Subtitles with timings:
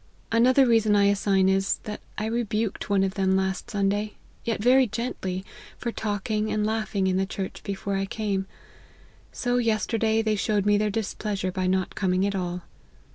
[0.31, 4.87] Another reason I assign is, that I rebuked one of them last Sunday, yet very
[4.87, 5.45] gently,
[5.77, 8.47] for talking and laughing in the church before I came;
[9.31, 12.63] so yesterday they showed their displeasure by not coming at all.